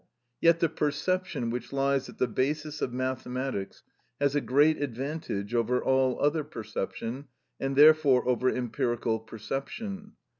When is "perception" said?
0.67-1.51, 6.43-7.25, 9.19-10.13